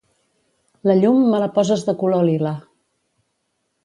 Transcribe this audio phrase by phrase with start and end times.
[0.91, 2.55] La llum me la poses de color lila